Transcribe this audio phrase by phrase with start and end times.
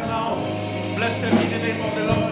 [0.00, 2.29] time now, blessed be the name of the Lord.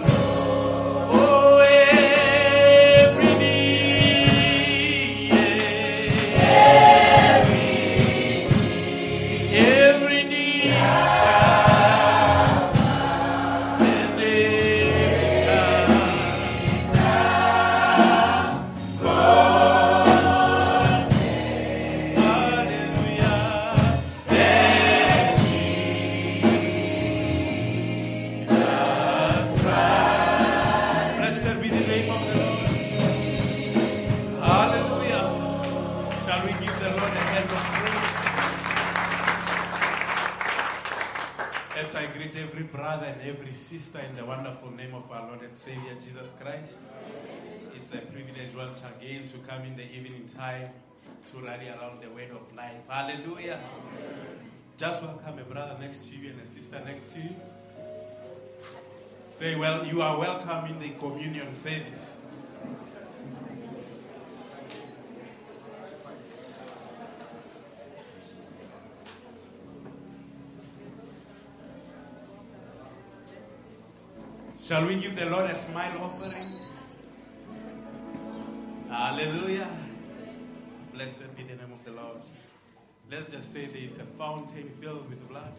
[45.59, 46.77] Savior Jesus Christ.
[47.75, 50.69] It's a privilege once again to come in the evening time
[51.29, 52.87] to rally around the word of life.
[52.87, 53.59] Hallelujah.
[54.77, 57.35] Just welcome a brother next to you and a sister next to you.
[59.29, 62.15] Say, well, you are welcome in the communion service.
[74.69, 76.45] Shall we give the Lord a smile offering?
[78.87, 79.67] Hallelujah.
[80.93, 82.21] Blessed be the name of the Lord.
[83.09, 85.53] Let's just say there is a fountain filled with blood.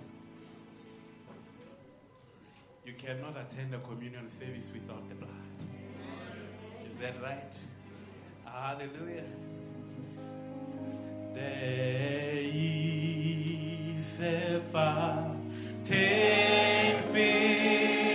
[2.87, 5.31] You cannot attend a communion service without the blood.
[6.89, 7.59] Is that right?
[8.45, 9.25] Hallelujah.
[11.35, 12.39] There
[13.97, 15.43] is a fountain
[17.13, 18.10] filled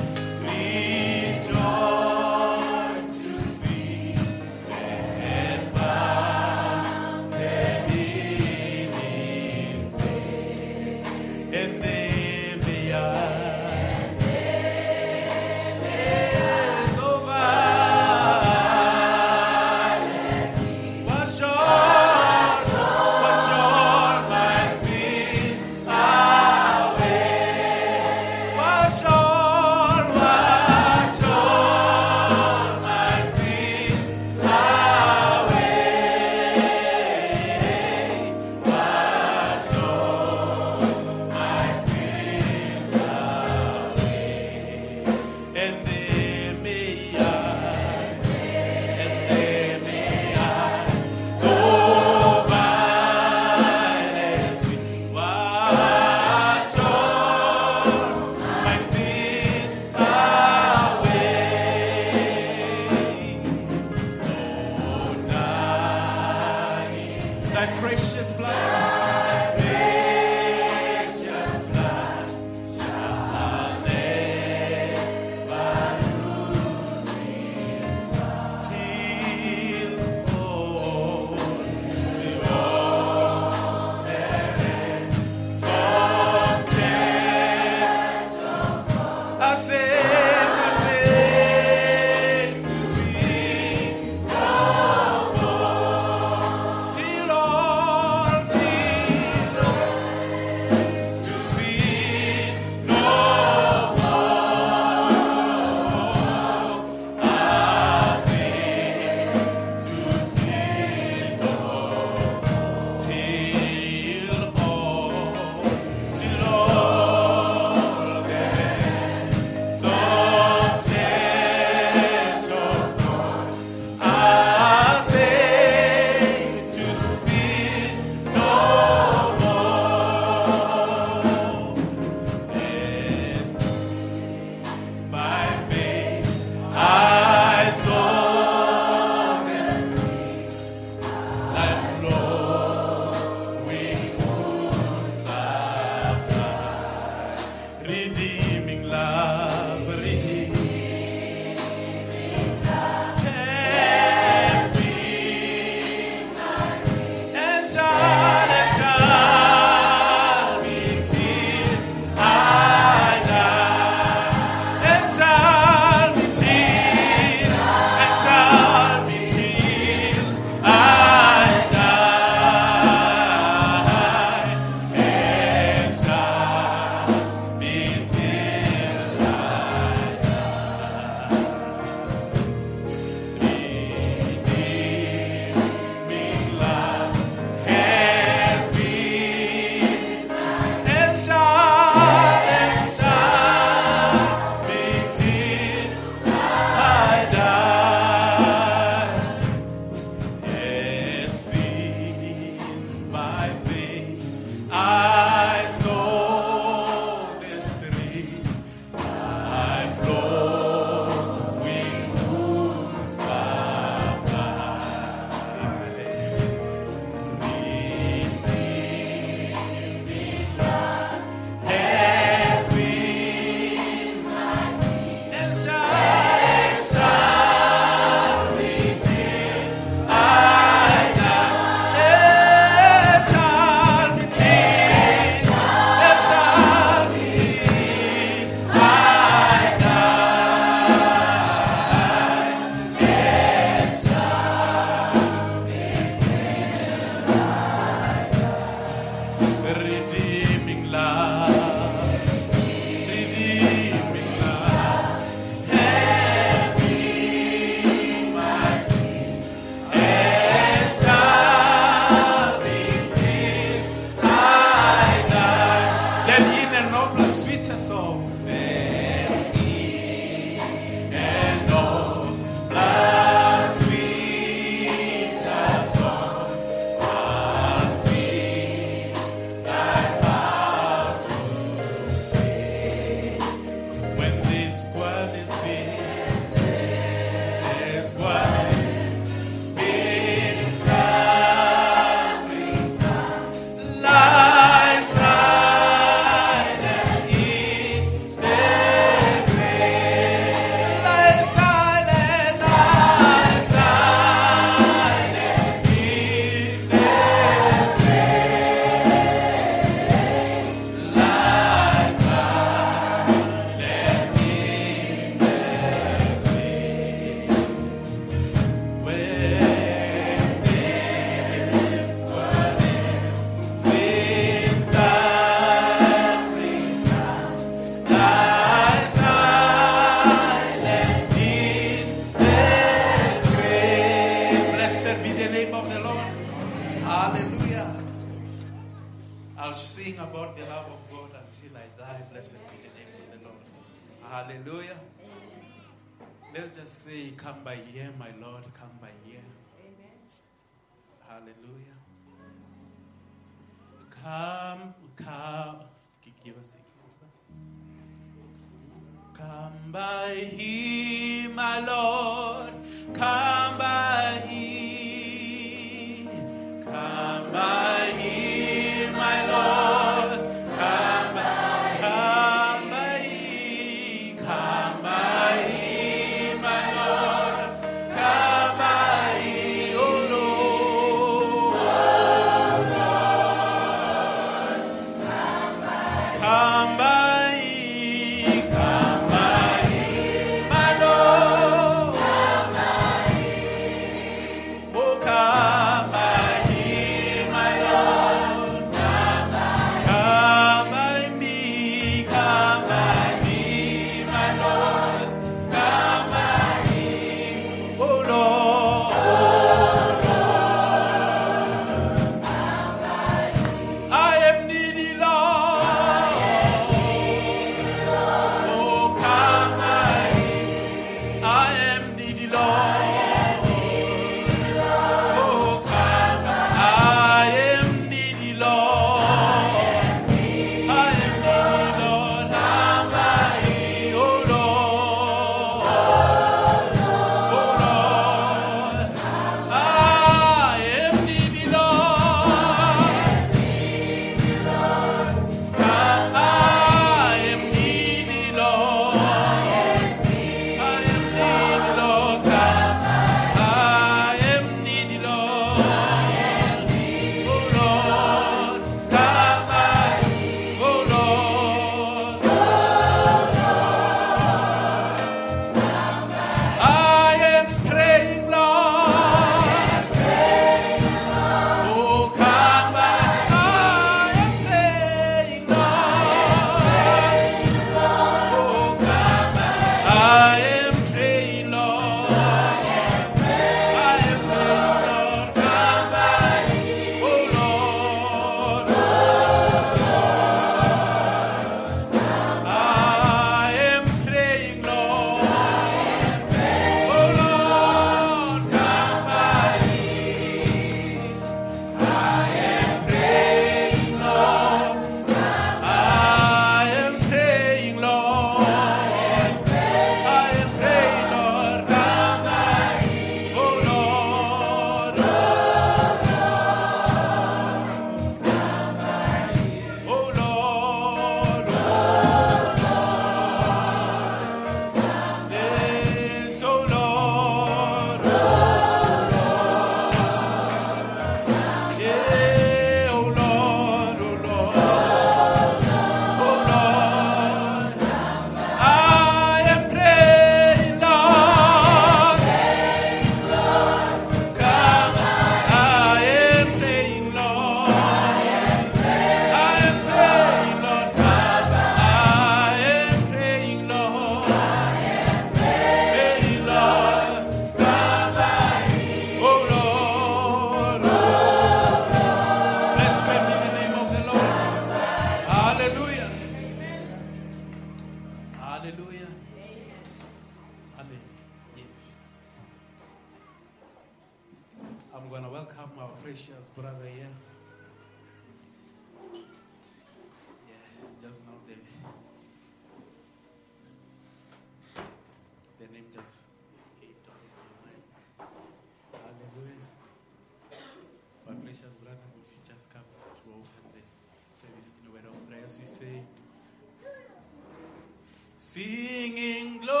[598.73, 600.00] Singing glory,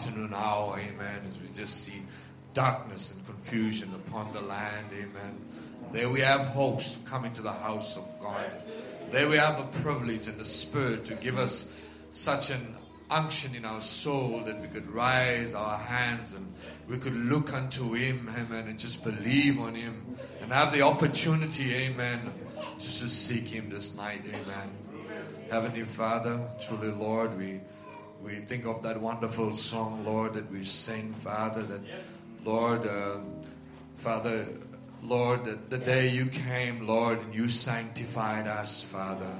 [0.00, 2.00] afternoon hour, Amen, as we just see
[2.54, 5.38] darkness and confusion upon the land, Amen.
[5.92, 8.50] There we have hopes coming to the house of God.
[9.10, 11.70] There we have a privilege and the Spirit to give us
[12.12, 12.76] such an
[13.10, 16.50] unction in our soul that we could rise our hands and
[16.88, 21.74] we could look unto Him, amen, and just believe on Him and have the opportunity,
[21.74, 22.20] amen,
[22.78, 24.70] just to seek Him this night, amen.
[25.50, 27.60] Heavenly Father, truly, Lord, we
[28.22, 31.80] we think of that wonderful song, Lord, that we sing, Father, that,
[32.44, 33.18] Lord, uh,
[33.96, 34.46] Father,
[35.02, 39.30] Lord, the, the day you came, Lord, and you sanctified us, Father.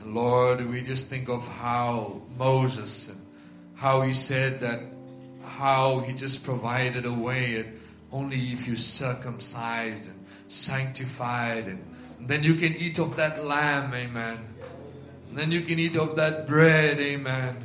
[0.00, 3.20] And Lord, we just think of how Moses and
[3.74, 4.80] how he said that,
[5.44, 11.84] how he just provided a way, and only if you circumcised and sanctified, and,
[12.18, 14.38] and then you can eat of that lamb, amen.
[15.28, 17.56] And then you can eat of that bread, amen.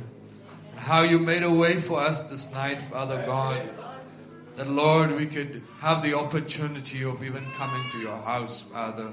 [0.82, 3.68] How you made a way for us this night, Father God
[4.56, 9.12] that Lord, we could have the opportunity of even coming to your house, Father.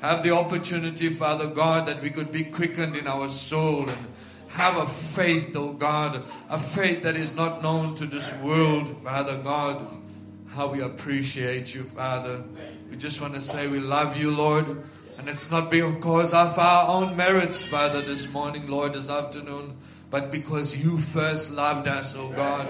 [0.00, 4.06] Have the opportunity, Father God, that we could be quickened in our soul and
[4.48, 9.38] have a faith, oh God, a faith that is not known to this world, Father
[9.38, 9.86] God.
[10.48, 12.42] How we appreciate you, Father.
[12.90, 14.66] We just want to say we love you, Lord.
[15.18, 19.76] And it's not because of our own merits, Father, this morning, Lord, this afternoon,
[20.12, 22.68] but because you first loved us, oh God.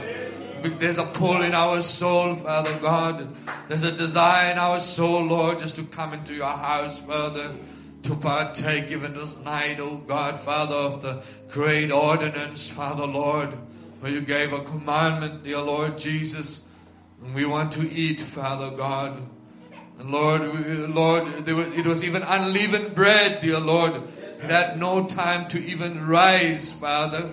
[0.62, 3.28] There's a pull in our soul, Father God.
[3.66, 7.50] There's a desire in our soul, Lord, just to come into your house, Father,
[8.04, 13.48] to partake even this night, oh God, Father, of the great ordinance, Father, Lord,
[13.98, 16.64] where you gave a commandment, dear Lord Jesus.
[17.24, 19.20] And we want to eat, Father God.
[19.98, 24.00] And Lord, we, Lord, was, it was even unleavened bread, dear Lord.
[24.42, 27.30] It had no time to even rise, Father.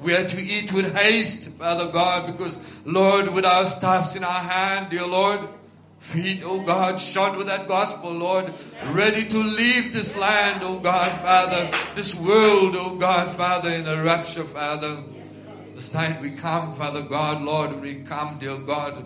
[0.00, 4.40] We are to eat with haste, Father God, because, Lord, with our staffs in our
[4.40, 5.40] hand, dear Lord,
[5.98, 8.54] feet, oh God, shod with that gospel, Lord,
[8.86, 14.02] ready to leave this land, oh God, Father, this world, oh God, Father, in a
[14.02, 14.96] rapture, Father.
[15.74, 19.04] This night we come, Father God, Lord, we come, dear God.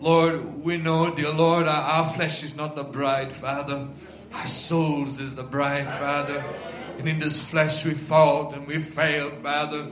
[0.00, 3.86] Lord, we know, dear Lord, our flesh is not the bride, Father.
[4.32, 6.44] Our souls is the bride, Father.
[6.98, 9.86] And in this flesh we fought and we failed, Father.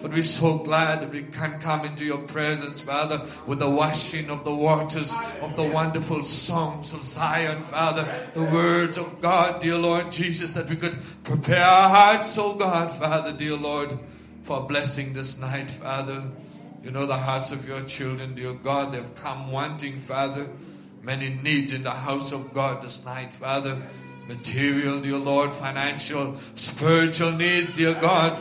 [0.00, 4.30] But we're so glad that we can come into your presence, Father, with the washing
[4.30, 8.12] of the waters of the wonderful songs of Zion, Father.
[8.34, 12.92] The words of God, dear Lord Jesus, that we could prepare our hearts, oh God,
[12.96, 13.96] Father, dear Lord,
[14.42, 16.22] for blessing this night, Father.
[16.82, 18.92] You know the hearts of your children, dear God.
[18.92, 20.48] They've come wanting, Father,
[21.02, 23.80] many needs in the house of God this night, Father.
[24.28, 28.38] Material, dear Lord, financial, spiritual needs, dear God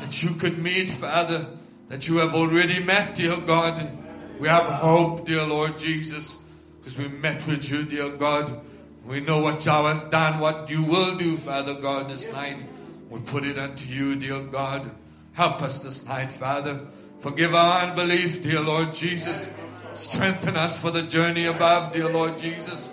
[0.00, 1.46] that you could meet, Father,
[1.88, 3.90] that you have already met, dear God.
[4.38, 6.42] We have hope, dear Lord Jesus,
[6.78, 8.60] because we met with you, dear God.
[9.06, 12.62] We know what thou hast done, what you will do, Father God, this night.
[13.08, 14.90] We put it unto you, dear God.
[15.32, 16.80] Help us this night, Father.
[17.20, 19.50] Forgive our unbelief, dear Lord Jesus.
[19.96, 22.92] Strengthen us for the journey above, dear Lord Jesus.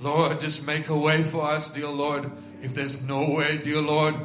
[0.00, 2.28] Lord, just make a way for us, dear Lord.
[2.60, 4.16] If there's no way, dear Lord,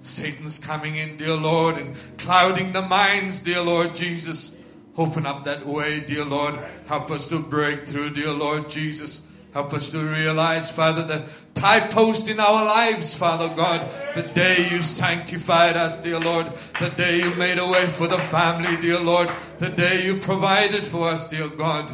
[0.00, 4.56] Satan's coming in, dear Lord, and clouding the minds, dear Lord Jesus.
[4.96, 6.58] Open up that way, dear Lord.
[6.86, 9.27] Help us to break through, dear Lord Jesus.
[9.52, 13.88] Help us to realize, Father, the tie post in our lives, Father God.
[14.14, 16.52] The day you sanctified us, dear Lord.
[16.78, 19.30] The day you made a way for the family, dear Lord.
[19.58, 21.90] The day you provided for us, dear God.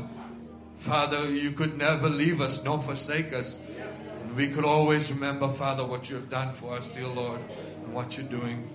[0.78, 3.60] Father, you could never leave us nor forsake us.
[4.22, 7.40] And we could always remember, Father, what you have done for us, dear Lord
[7.84, 8.68] and what you're doing.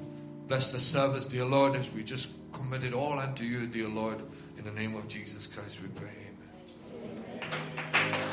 [0.47, 4.19] Bless the service, dear Lord, as we just commit it all unto you, dear Lord.
[4.57, 6.09] In the name of Jesus Christ, we pray.
[7.93, 8.28] Amen.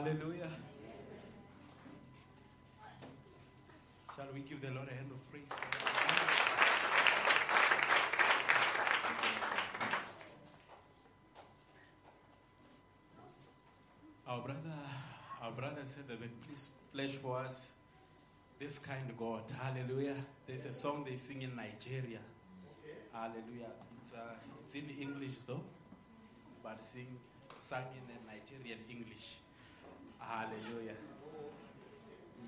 [0.00, 0.48] Hallelujah.
[4.16, 5.44] Shall we give the Lord a hand of praise?
[14.26, 14.58] Our brother
[15.42, 17.72] our brother said that please flesh for us
[18.58, 19.42] this kind of God.
[19.52, 20.16] Hallelujah.
[20.46, 22.20] There's a song they sing in Nigeria.
[23.12, 23.72] Hallelujah.
[24.00, 25.60] It's, uh, it's in English though,
[26.62, 27.18] but sing
[27.60, 29.39] sung in Nigerian English.
[30.30, 30.94] Hallelujah.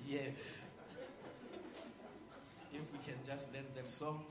[0.07, 0.61] Yes.
[2.73, 4.23] If we can just let them song.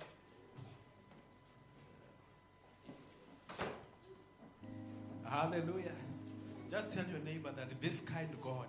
[5.29, 5.93] Hallelujah.
[6.71, 8.67] Just tell your neighbor that this kind God,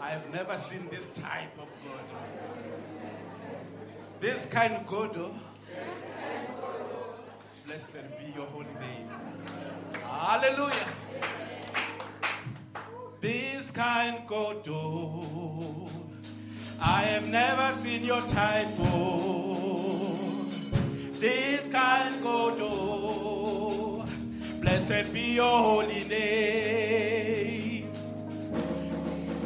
[0.00, 2.04] I have never seen this type of God.
[4.18, 5.34] This kind God, oh,
[7.66, 9.08] blessed be your holy name.
[10.02, 10.88] Hallelujah
[13.20, 15.88] this kind God oh.
[16.80, 20.46] I have never seen your type oh.
[21.18, 24.06] This kind God oh.
[24.60, 27.90] Blessed be your holy name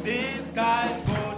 [0.03, 1.32] This kind God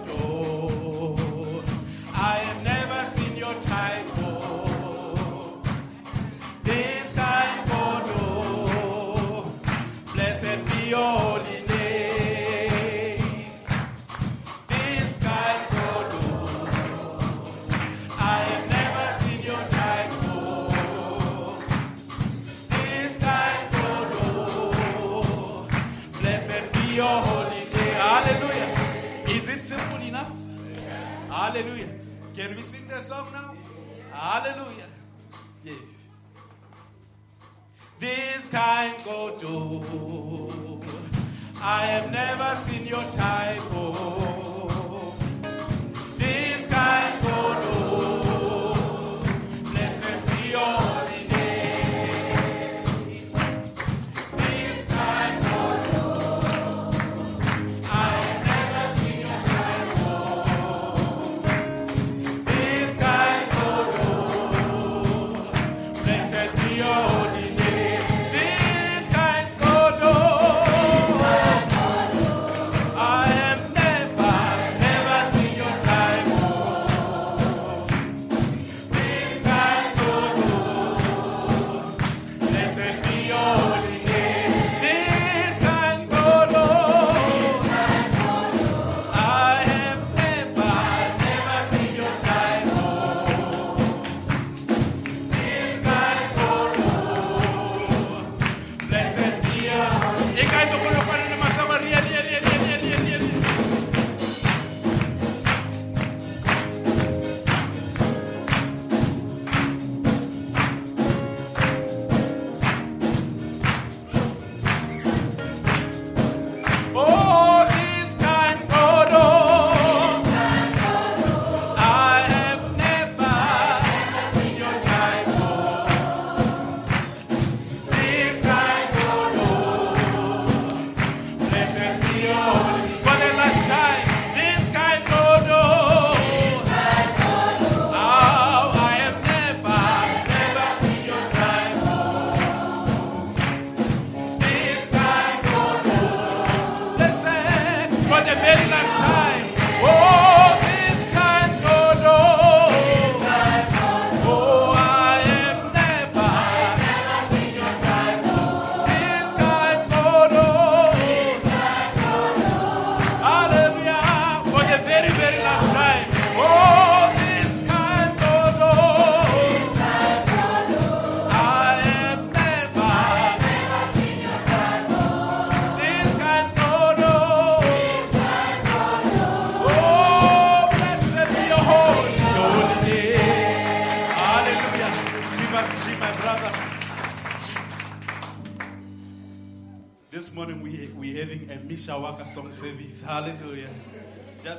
[39.93, 40.24] amor.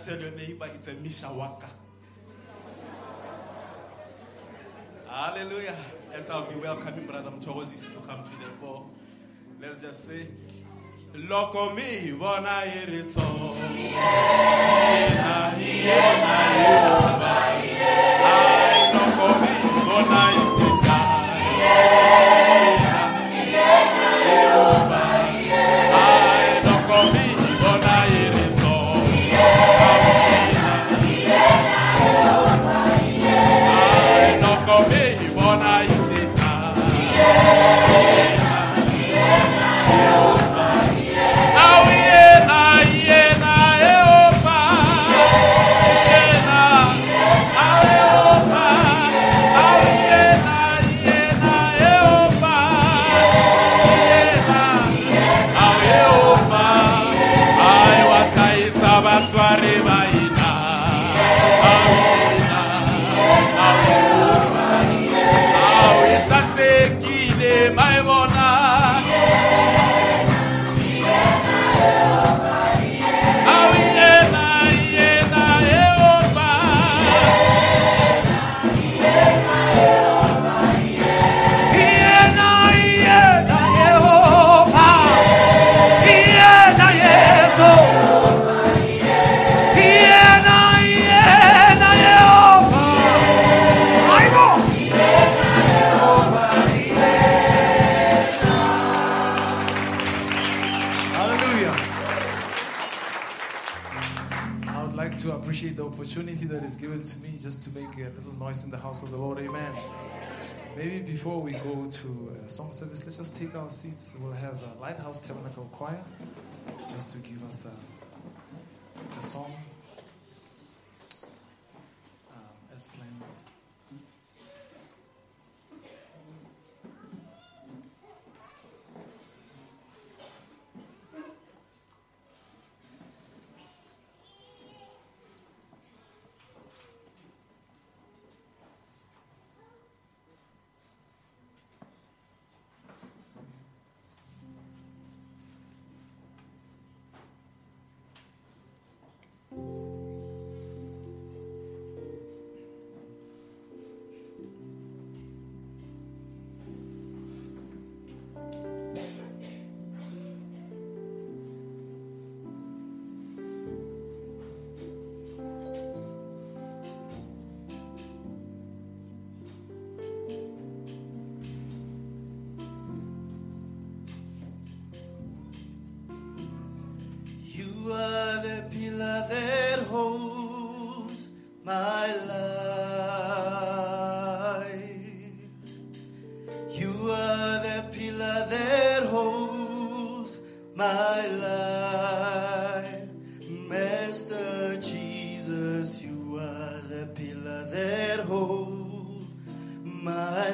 [0.07, 1.67] tell your neighbor it's a Mishawaka.
[5.09, 5.75] Hallelujah.
[6.13, 8.89] Yes, I'll be welcoming Brother Mchogozi to come to the fore.
[9.61, 10.29] Let's just say,
[11.13, 13.57] Lokomi, Bona Iriso.
[13.75, 13.91] Yeah,
[15.11, 17.06] yeah, yeah, yeah.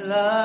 [0.09, 0.42] My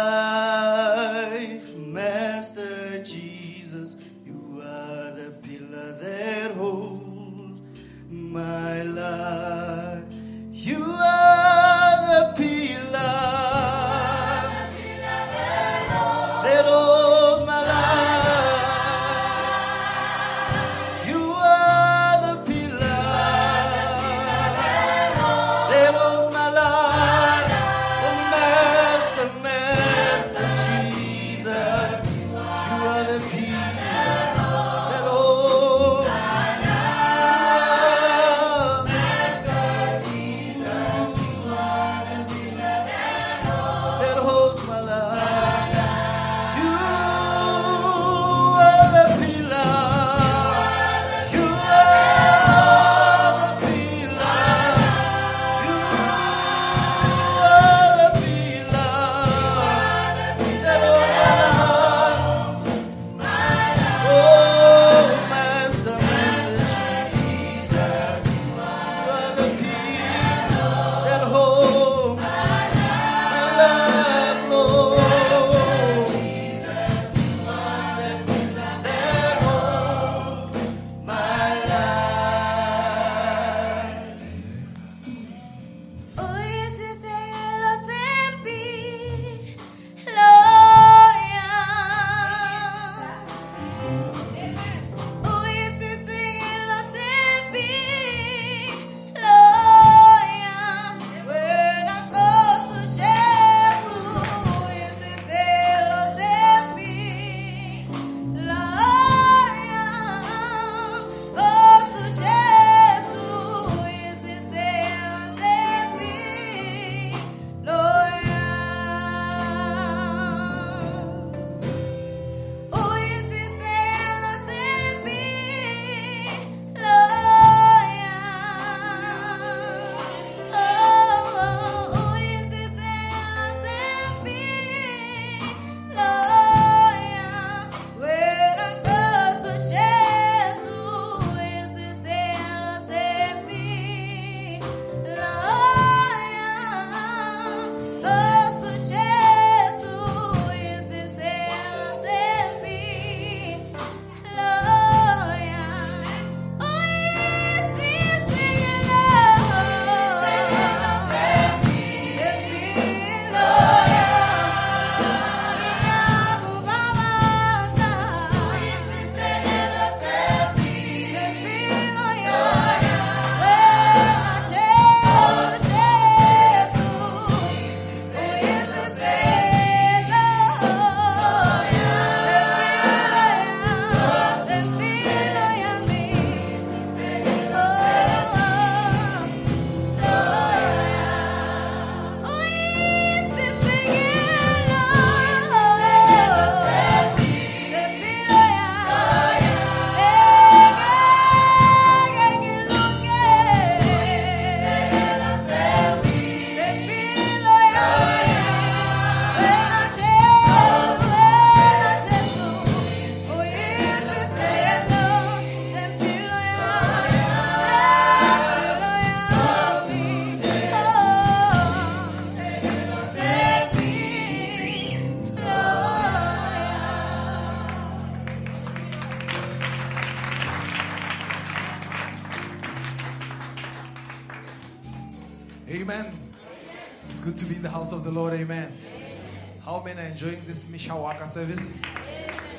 [241.27, 241.79] Mishawaka service?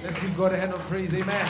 [0.02, 1.14] Let's give God a hand of praise.
[1.14, 1.48] Amen.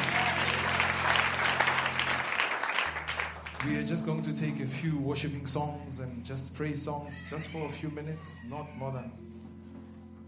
[3.66, 7.48] We are just going to take a few worshiping songs and just praise songs just
[7.48, 9.10] for a few minutes, not more than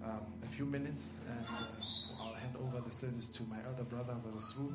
[0.05, 1.17] um, a few minutes.
[1.29, 4.75] And uh, I'll hand over the service to my elder brother, Brother Swu.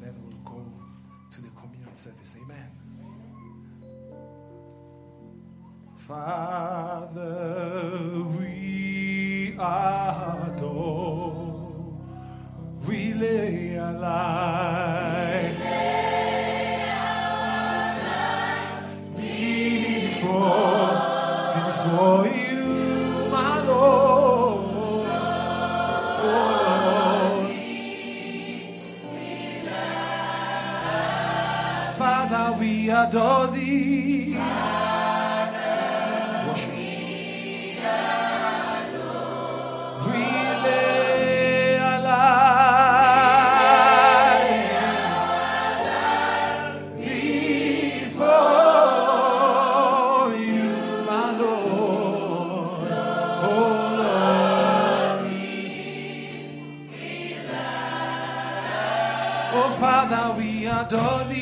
[0.00, 0.64] Then we'll go
[1.30, 2.36] to the communion service.
[2.42, 2.87] Amen.
[6.06, 7.24] Father,
[8.38, 10.64] we adore,
[12.86, 15.58] we lay our life
[19.16, 20.92] before,
[21.54, 22.48] before you.
[31.98, 34.77] Father, we adore thee.
[60.90, 61.37] Adore.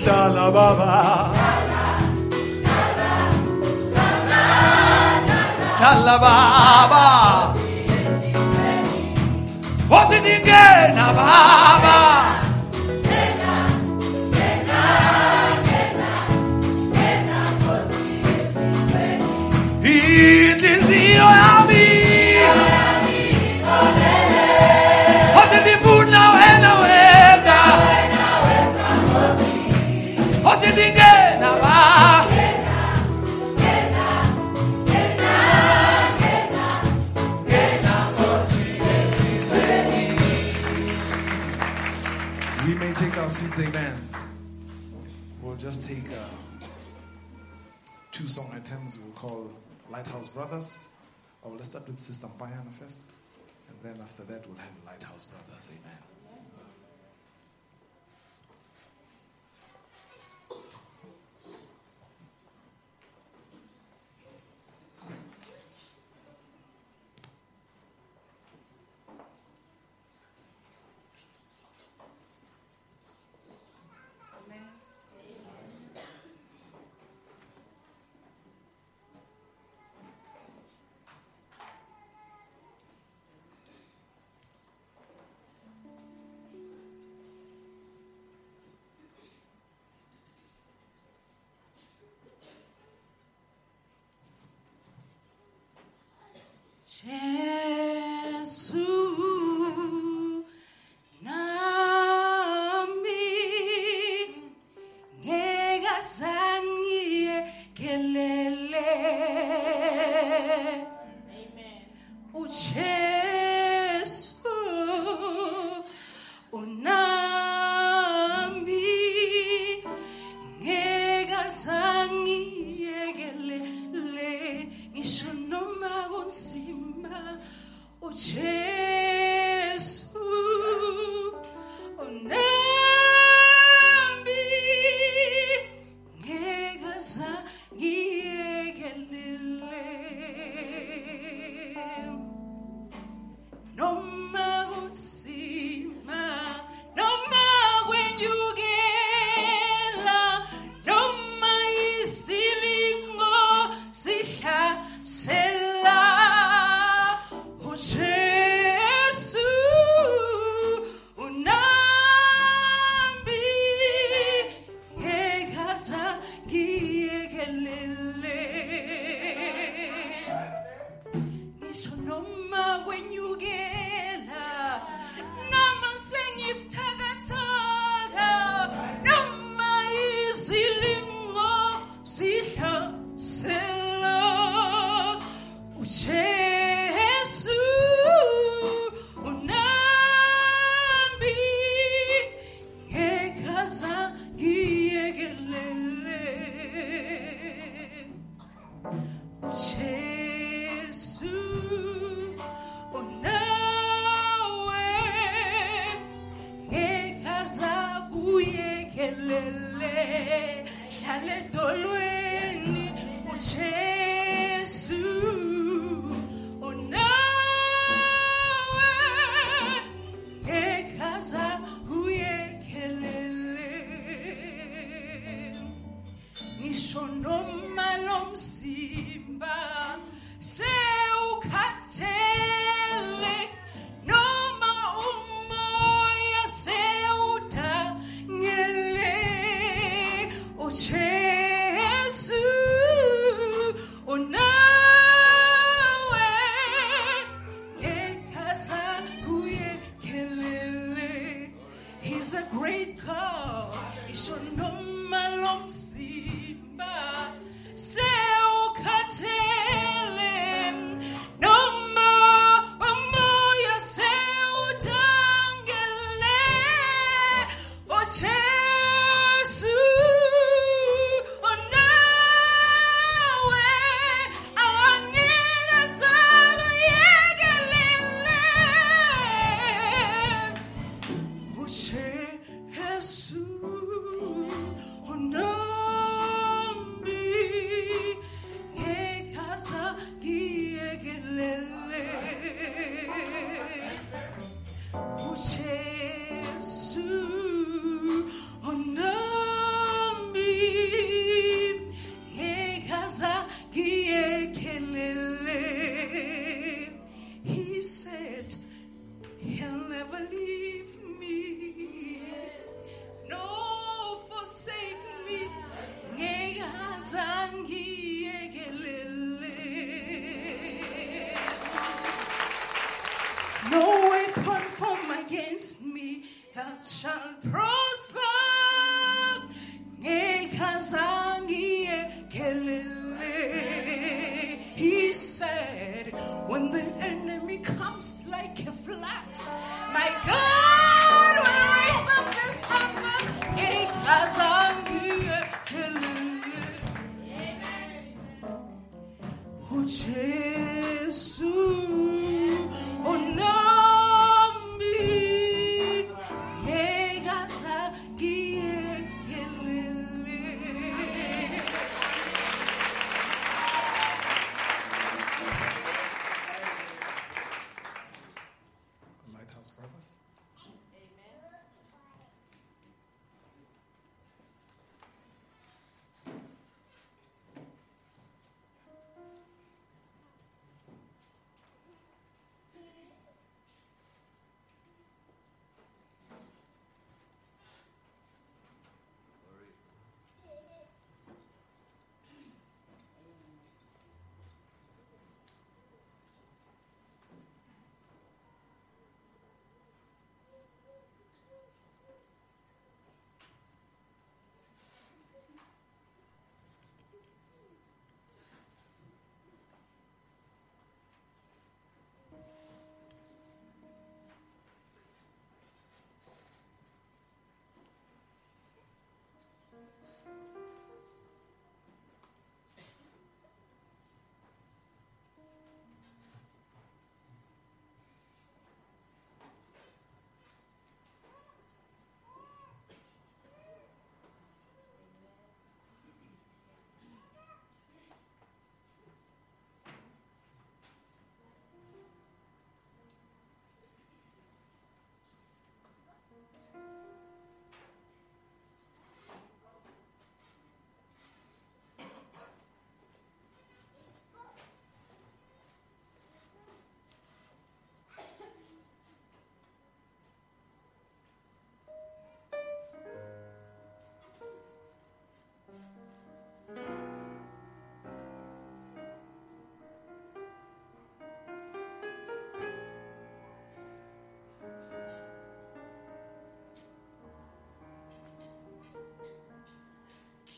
[0.00, 0.94] Shalababa.
[5.78, 7.04] Shalababa.
[9.90, 10.46] Was it in
[11.16, 11.98] Baba?
[19.82, 21.24] It is your
[45.60, 46.66] just take uh,
[48.12, 49.50] two song items we'll call
[49.90, 50.88] Lighthouse Brothers.
[51.42, 53.02] Or let's start with Sister Bayana first.
[53.68, 55.70] And then after that, we'll have Lighthouse Brothers.
[55.70, 56.09] Amen.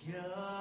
[0.05, 0.52] Yeah.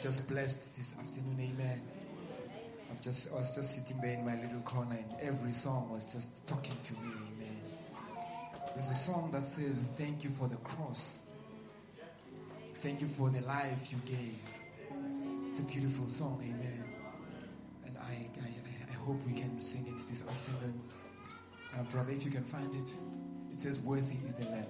[0.00, 1.36] just blessed this afternoon.
[1.40, 1.80] Amen.
[2.90, 6.04] I'm just, I was just sitting there in my little corner, and every song was
[6.06, 7.10] just talking to me.
[7.32, 7.60] Amen.
[8.74, 11.18] There's a song that says, Thank you for the cross.
[12.76, 14.38] Thank you for the life you gave.
[15.50, 16.40] It's a beautiful song.
[16.42, 16.84] Amen.
[17.86, 20.80] And I, I, I hope we can sing it this afternoon.
[21.74, 22.92] Uh, brother, if you can find it,
[23.52, 24.66] it says, Worthy is the Lamb.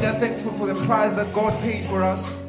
[0.00, 2.39] that thankful for the price that God paid for us.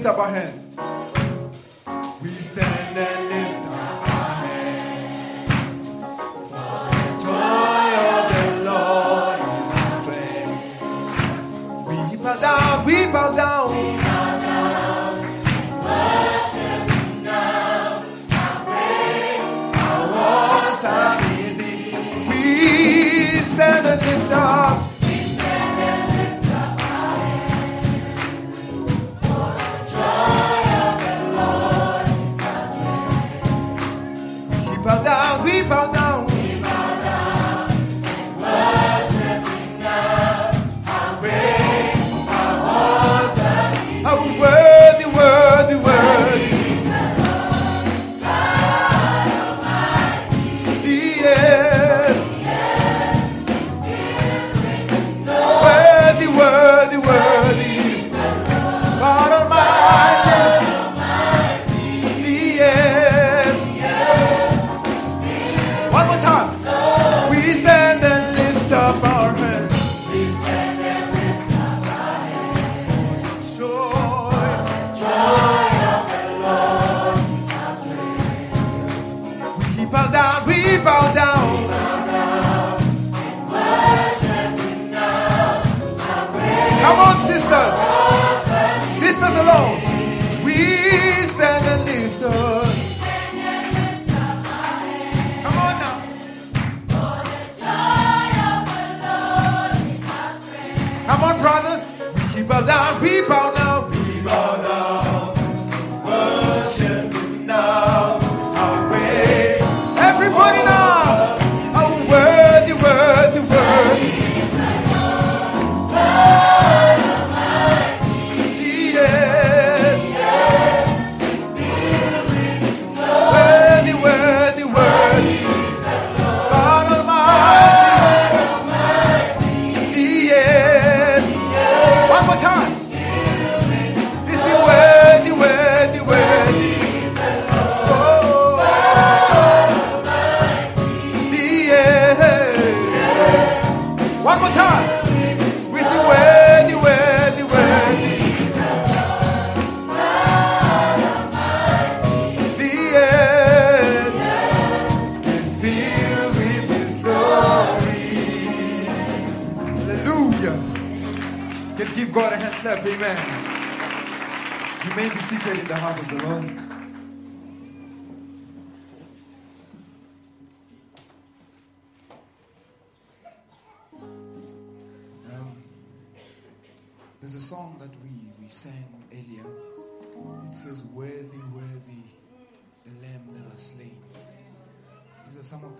[0.00, 0.49] lift up our hands.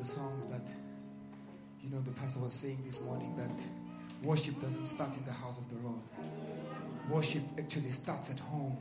[0.00, 0.62] the songs that,
[1.82, 5.58] you know, the pastor was saying this morning that worship doesn't start in the house
[5.58, 6.00] of the Lord.
[7.10, 8.78] Worship actually starts at home.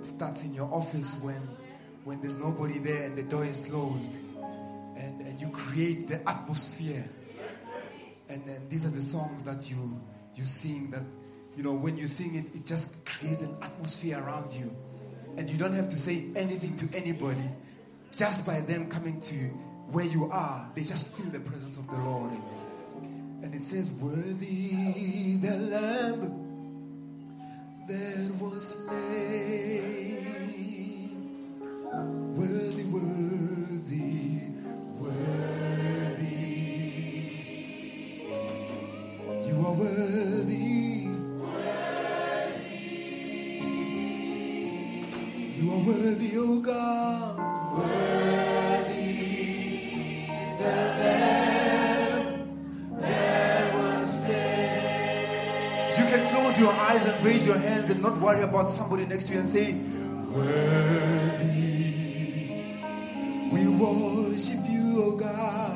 [0.00, 1.48] It starts in your office when,
[2.02, 4.10] when there's nobody there and the door is closed.
[4.96, 7.04] And, and you create the atmosphere.
[8.28, 10.00] And, then these are the songs that you,
[10.34, 11.04] you sing that,
[11.56, 14.74] you know, when you sing it, it just creates an atmosphere around you.
[15.36, 17.48] And you don't have to say anything to anybody
[18.16, 19.58] just by them coming to you,
[19.92, 22.32] where you are, they just feel the presence of the Lord.
[23.42, 26.42] And it says, Worthy the Lamb
[27.86, 29.82] that was slain.
[32.34, 34.48] Worthy, worthy,
[34.98, 36.32] worthy.
[39.46, 41.08] You are worthy.
[41.42, 42.62] Worthy.
[45.58, 47.38] You are worthy, O oh God.
[47.76, 48.21] Worthy.
[56.52, 59.38] close your eyes and raise your hands and not worry about somebody next to you
[59.40, 59.72] and say,
[60.34, 61.48] Worthy,
[63.52, 65.71] we worship you, O oh God.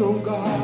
[0.00, 0.57] oh God.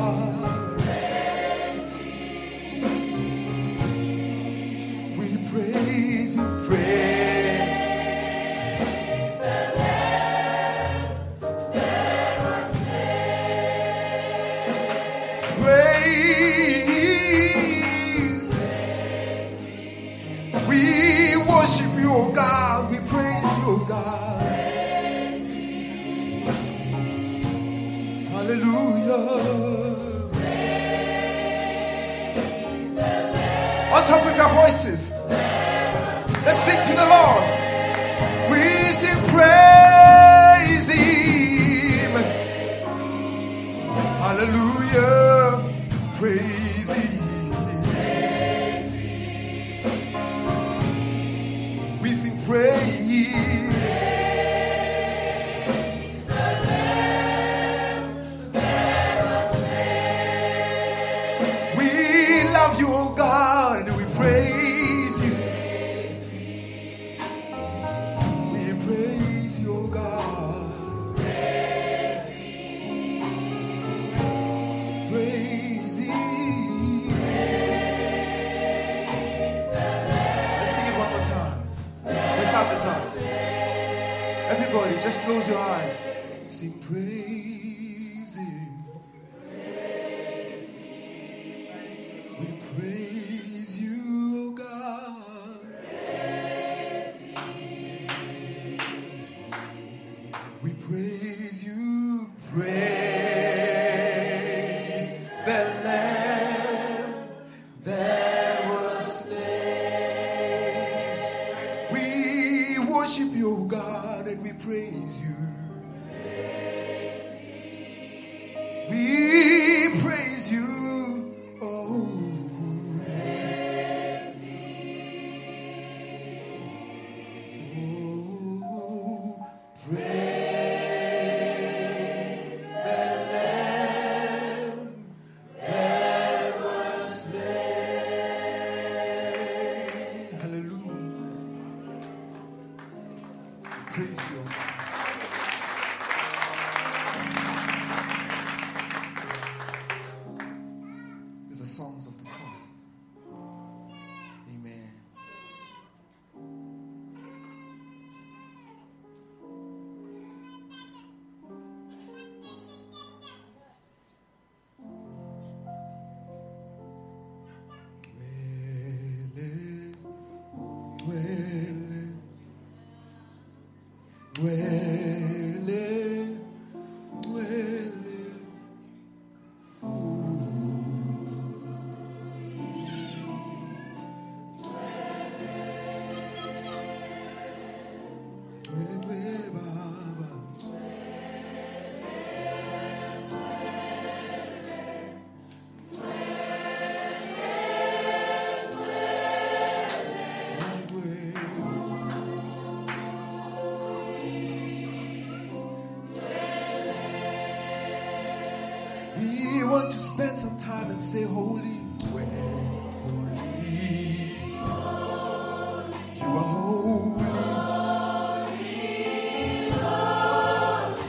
[211.15, 211.77] say holy
[212.11, 212.27] when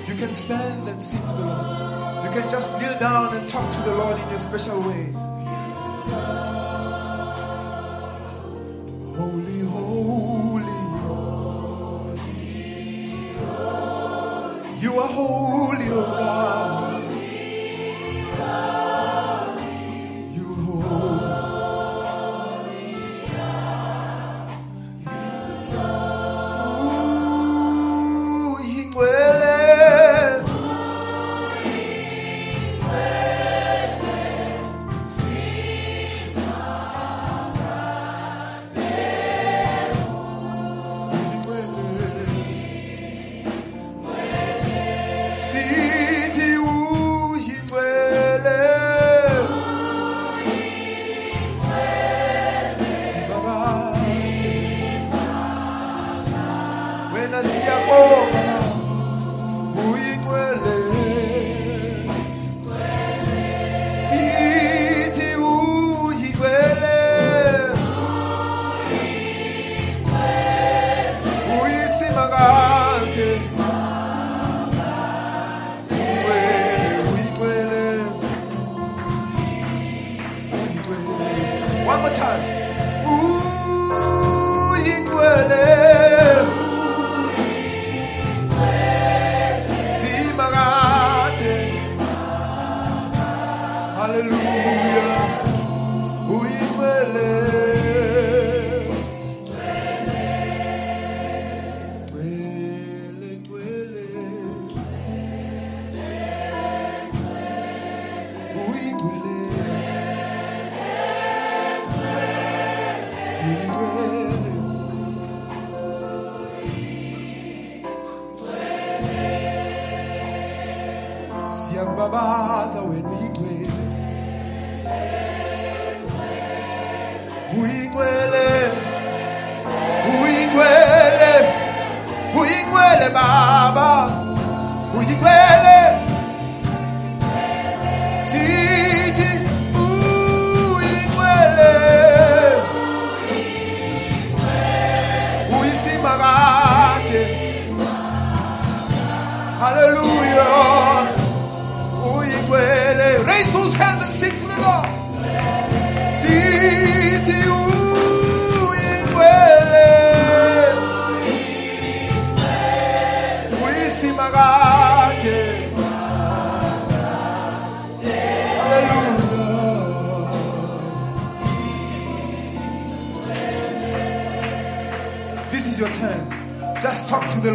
[0.07, 2.25] You can stand and sit to the Lord.
[2.25, 5.16] You can just kneel down and talk to the Lord in a special way.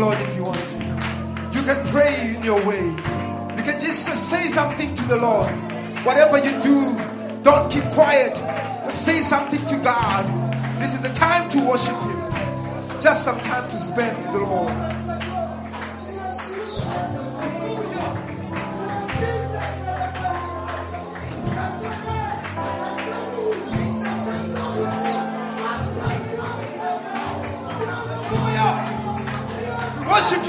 [0.01, 0.57] Lord if you want.
[1.53, 2.83] You can pray in your way.
[2.83, 5.51] You can just say something to the Lord.
[6.03, 6.97] Whatever you do,
[7.43, 8.33] don't keep quiet.
[8.83, 10.25] Just say something to God.
[10.81, 12.19] This is the time to worship Him.
[12.99, 14.71] Just some time to spend with the Lord.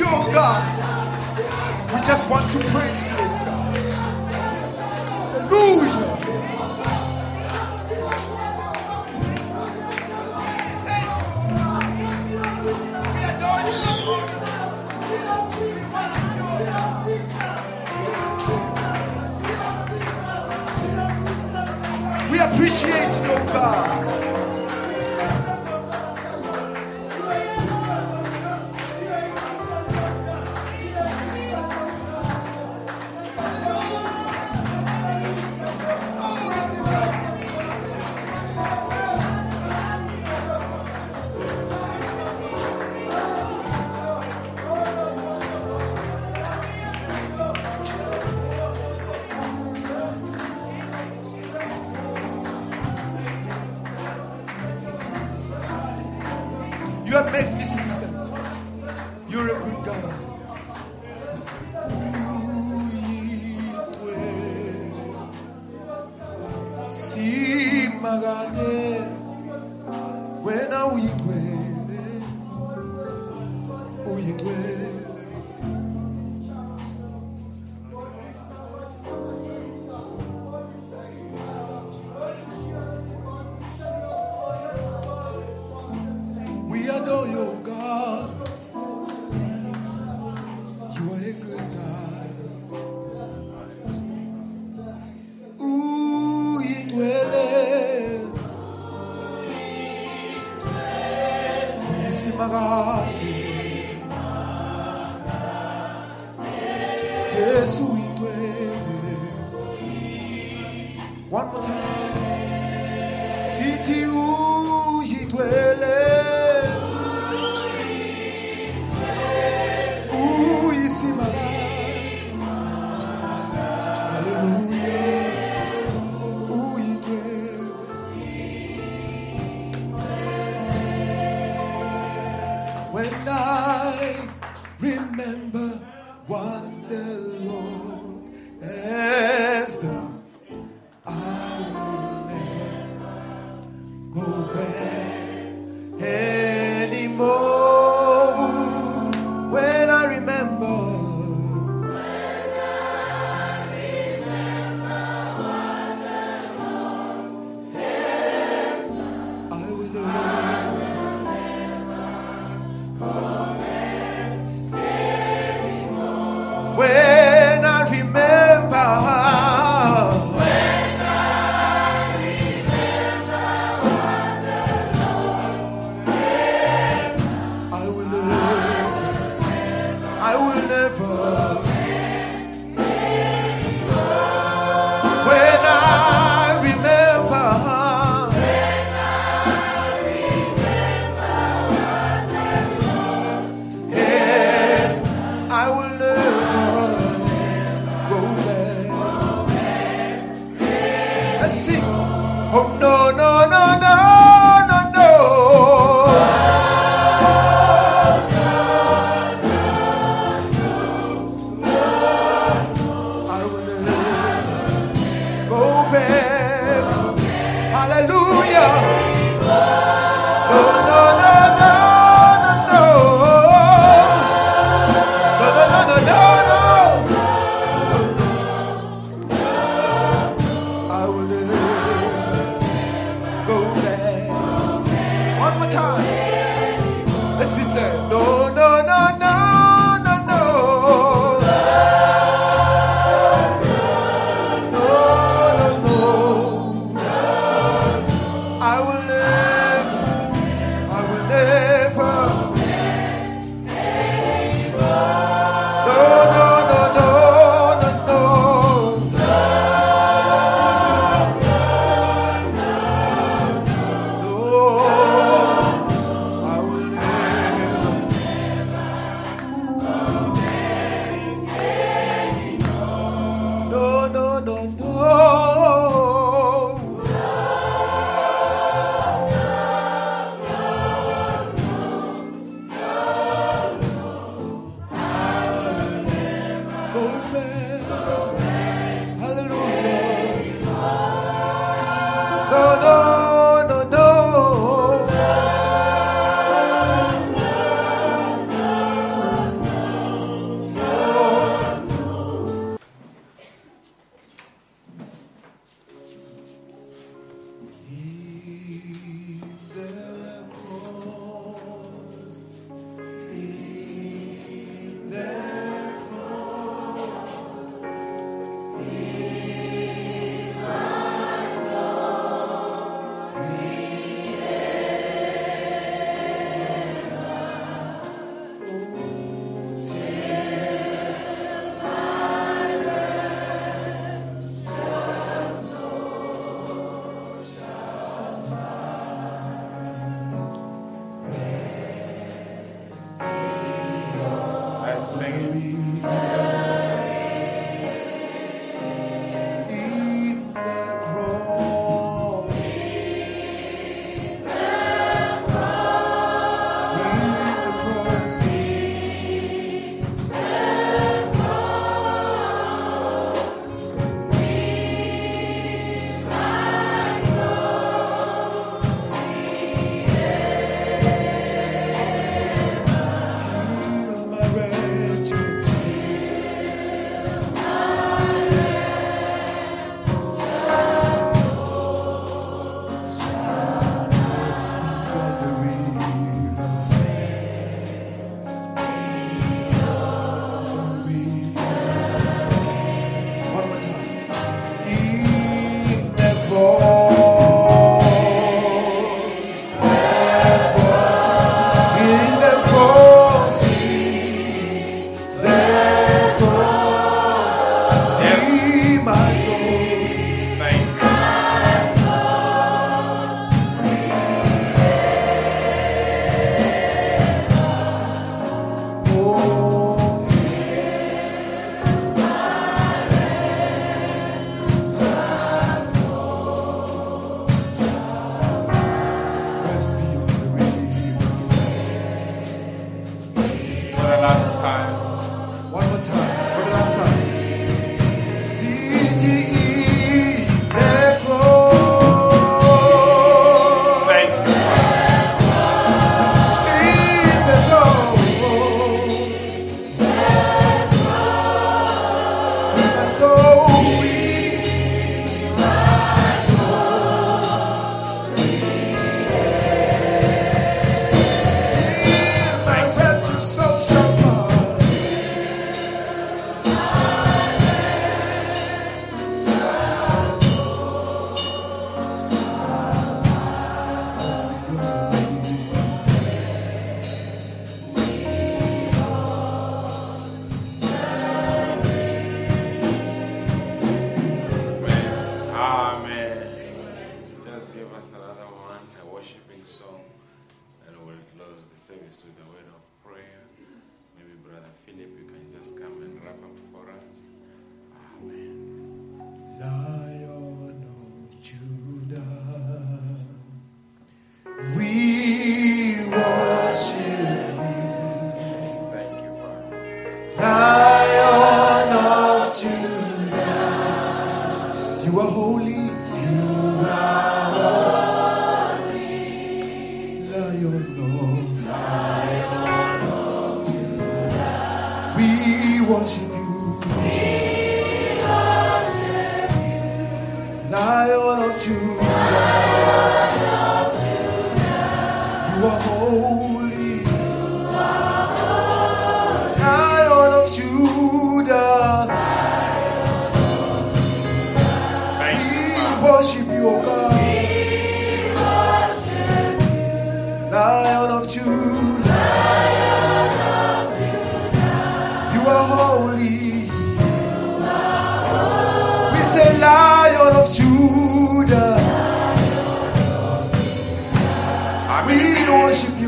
[0.02, 0.88] you, oh God.
[1.94, 3.88] We just want to praise you, oh God.
[5.34, 6.01] Hallelujah.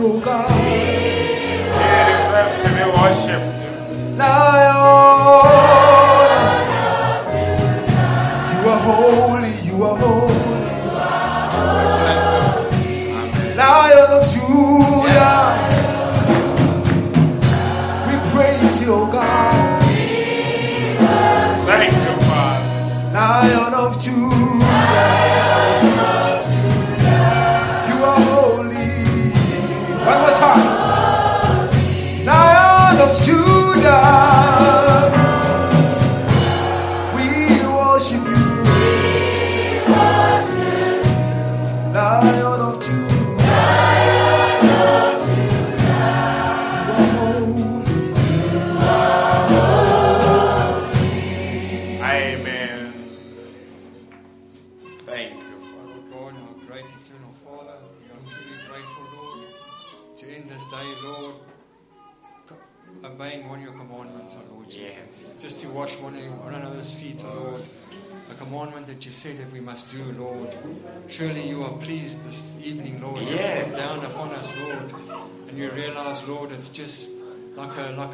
[0.04, 0.48] Worship you, O God.
[2.62, 4.73] To be worshipped.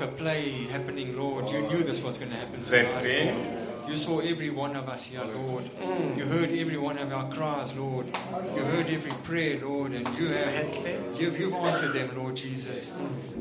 [0.01, 1.51] Like a play happening, Lord.
[1.51, 2.61] You knew this was going to happen.
[2.61, 3.91] tonight, Lord.
[3.91, 5.65] You saw every one of us here, Lord.
[6.17, 8.07] You heard every one of our cries, Lord.
[8.07, 12.93] You heard every prayer, Lord, and you have you've, you've answered them, Lord Jesus.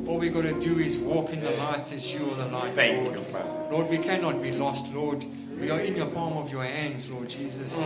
[0.07, 2.75] All we got to do is walk in the light as you are the light,
[2.75, 3.71] Lord.
[3.71, 5.23] Lord, we cannot be lost, Lord.
[5.61, 7.79] We are in your palm of your hands, Lord Jesus.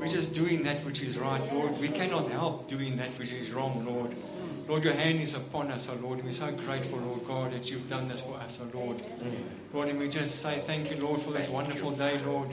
[0.00, 1.78] We're just doing that which is right, Lord.
[1.78, 4.14] We cannot help doing that which is wrong, Lord.
[4.68, 6.18] Lord, your hand is upon us, oh Lord.
[6.18, 9.02] And we're so grateful, Lord God, that you've done this for us, oh Lord.
[9.72, 12.52] Lord, and we just say thank you, Lord, for this wonderful day, Lord.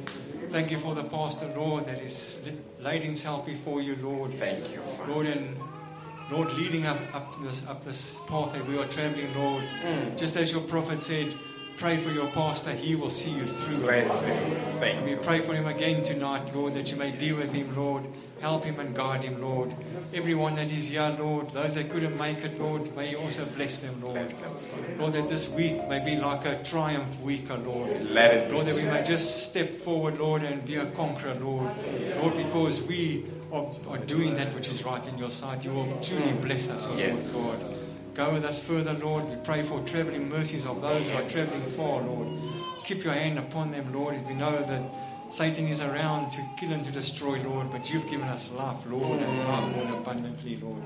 [0.49, 2.41] Thank you for the pastor, Lord, that has
[2.79, 4.31] laid himself before you, Lord.
[4.33, 4.81] Thank you.
[5.07, 5.57] Lord, and
[6.31, 9.63] Lord, leading us up to this up this path that we are traveling, Lord.
[9.83, 10.17] Mm.
[10.17, 11.33] Just as your prophet said,
[11.77, 13.87] pray for your pastor, he will see you through.
[13.87, 14.79] Thank you.
[14.79, 18.05] Thank We pray for him again tonight, Lord, that you may be with him, Lord.
[18.45, 19.73] Help him and guide him, Lord.
[20.13, 23.91] Everyone that is here, Lord, those that couldn't make it, Lord, may you also bless
[23.91, 24.31] them, Lord.
[24.99, 27.89] Lord, that this week may be like a triumph week, Lord.
[28.11, 31.33] Let it be Lord, that we may just step forward, Lord, and be a conqueror,
[31.41, 31.71] Lord.
[32.21, 35.65] Lord, because we are, are doing that which is right in your sight.
[35.65, 37.33] You will truly bless us, oh Yes.
[37.33, 37.79] Lord
[38.13, 38.27] God.
[38.27, 39.27] Go with us further, Lord.
[39.27, 42.27] We pray for traveling mercies of those who are traveling far, Lord.
[42.83, 44.13] Keep your hand upon them, Lord.
[44.13, 44.83] as We know that
[45.29, 49.19] Satan is around to kill and to destroy, Lord, but you've given us life, Lord,
[49.19, 50.81] and life more abundantly, Lord.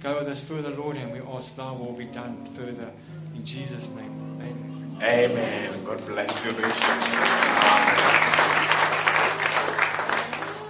[0.00, 2.92] Go with us further, Lord, and we ask thy will be done further.
[3.34, 4.98] In Jesus' name, amen.
[5.02, 5.84] Amen.
[5.84, 6.68] God bless you, Bishop.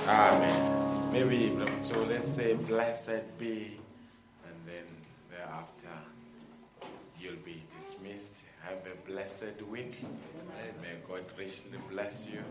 [0.09, 1.13] Amen.
[1.13, 2.03] Maybe so.
[2.05, 3.79] Let's say, "Blessed be,"
[4.47, 4.87] and then
[5.31, 5.97] thereafter
[7.21, 8.48] you'll be dismissed.
[8.63, 9.95] Have a blessed week.
[10.83, 12.43] May God richly bless you.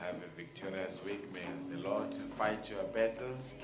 [0.00, 1.32] Have a victorious week.
[1.32, 3.54] May the Lord fight your battles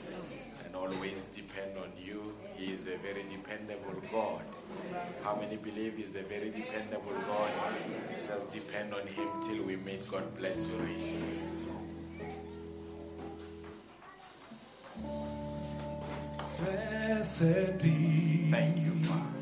[0.64, 2.32] and always depend on you.
[2.56, 4.42] He is a very dependable God.
[5.24, 7.50] How many believe He's a very dependable God?
[8.28, 10.08] Just depend on Him till we meet.
[10.10, 11.52] God bless you richly.
[16.58, 19.41] Blessed be, Thank you, Father.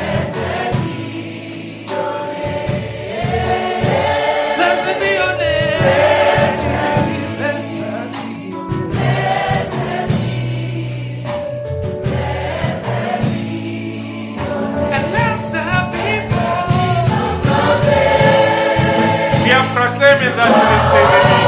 [20.23, 21.40] are proclaiming that